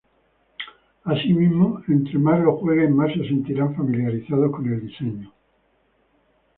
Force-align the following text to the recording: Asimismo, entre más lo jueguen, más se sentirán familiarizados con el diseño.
Asimismo, 1.05 1.83
entre 1.87 2.17
más 2.17 2.39
lo 2.39 2.57
jueguen, 2.57 2.95
más 2.95 3.13
se 3.13 3.19
sentirán 3.27 3.75
familiarizados 3.75 4.51
con 4.51 4.65
el 4.67 4.87
diseño. 4.87 5.31